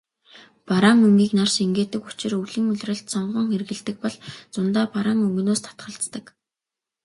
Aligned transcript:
Бараан 0.67 0.99
өнгийг 1.07 1.31
нар 1.39 1.49
шингээдэг 1.55 2.03
учир 2.09 2.31
өвлийн 2.39 2.67
улиралд 2.71 3.07
сонгон 3.13 3.45
хэрэглэдэг 3.49 3.95
бол 4.03 4.15
зундаа 4.53 4.85
бараан 4.93 5.19
өнгөнөөс 5.25 5.61
татгалздаг. 5.63 6.25